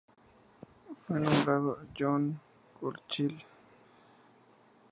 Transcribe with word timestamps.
Fue 1.05 1.19
nombrado 1.19 1.75
para 1.75 1.87
John 1.95 2.39
Churchill. 2.79 3.39